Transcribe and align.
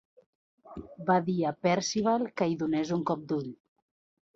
Va 1.11 1.19
dir 1.29 1.37
a 1.51 1.53
Percival 1.67 2.29
que 2.41 2.51
hi 2.55 2.59
donés 2.67 2.99
un 3.01 3.09
cop 3.15 3.33
d'ull. 3.33 3.51